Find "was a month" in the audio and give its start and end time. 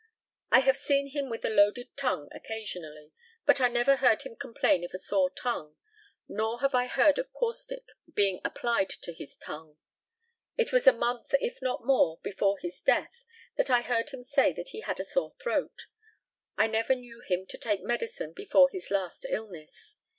10.73-11.35